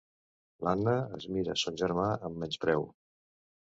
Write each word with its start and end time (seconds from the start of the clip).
L'Anna 0.67 0.95
es 1.19 1.27
mira 1.37 1.55
son 1.65 1.77
germà 1.85 2.07
amb 2.31 2.43
menyspreu. 2.45 2.89